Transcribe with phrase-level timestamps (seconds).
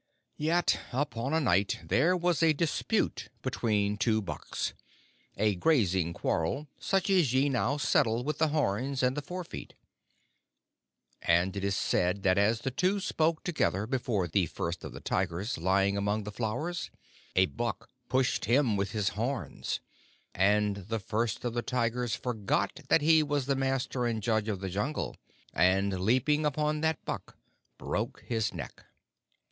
[0.39, 4.73] "Yet upon a night there was a dispute between two bucks
[5.37, 9.75] a grazing quarrel such as ye now settle with the horns and the fore feet
[11.21, 15.01] and it is said that as the two spoke together before the First of the
[15.01, 16.89] Tigers lying among the flowers,
[17.35, 19.81] a buck pushed him with his horns,
[20.33, 24.61] and the First of the Tigers forgot that he was the master and judge of
[24.61, 25.15] the Jungle,
[25.53, 27.37] and, leaping upon that buck,
[27.77, 28.85] broke his neck.